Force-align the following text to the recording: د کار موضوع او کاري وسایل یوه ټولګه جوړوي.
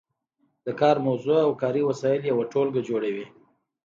د 0.65 0.67
کار 0.81 0.97
موضوع 1.07 1.37
او 1.47 1.51
کاري 1.61 1.81
وسایل 1.89 2.21
یوه 2.31 2.45
ټولګه 2.51 2.81
جوړوي. 2.89 3.25